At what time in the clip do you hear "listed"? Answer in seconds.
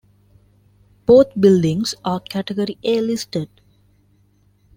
3.01-3.51